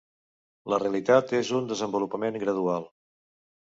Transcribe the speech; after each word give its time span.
La 0.75 0.79
realitat 0.85 1.35
és 1.43 1.53
un 1.61 1.71
desenvolupament 1.75 2.43
gradual. 2.49 2.93